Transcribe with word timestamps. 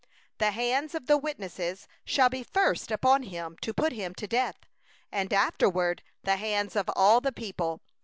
7The 0.39 0.51
hand 0.53 0.95
of 0.95 1.05
the 1.05 1.15
witnesses 1.19 1.87
shall 2.03 2.27
be 2.27 2.41
first 2.41 2.89
upon 2.89 3.21
him 3.21 3.55
to 3.61 3.71
put 3.71 3.93
him 3.93 4.15
to 4.15 4.25
death, 4.27 4.57
and 5.11 5.31
afterward 5.31 6.01
the 6.23 6.37
hand 6.37 6.75
of 6.75 6.89
all 6.95 7.21
the 7.21 7.31
people. 7.31 7.83